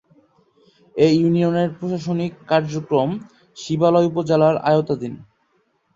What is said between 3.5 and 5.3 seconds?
শিবালয় উপজেলার আওতাধীন